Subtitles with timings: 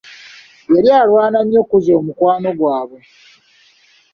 [0.73, 2.99] Yali alwana nnyo okuzza omukwano gwabwe.